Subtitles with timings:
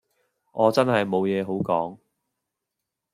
[0.51, 1.99] 我真係冇嘢好講